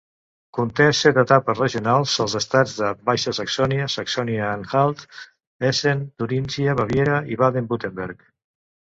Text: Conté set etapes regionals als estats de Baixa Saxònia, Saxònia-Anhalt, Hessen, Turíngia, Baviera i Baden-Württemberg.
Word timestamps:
Conté 0.57 0.85
set 0.99 1.17
etapes 1.23 1.59
regionals 1.63 2.13
als 2.23 2.35
estats 2.39 2.71
de 2.77 2.87
Baixa 3.09 3.33
Saxònia, 3.39 3.85
Saxònia-Anhalt, 3.95 5.03
Hessen, 5.69 6.01
Turíngia, 6.23 6.75
Baviera 6.81 7.19
i 7.35 7.39
Baden-Württemberg. 7.43 8.25